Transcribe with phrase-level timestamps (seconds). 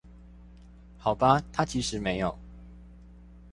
[0.97, 2.35] 好吧他其實沒有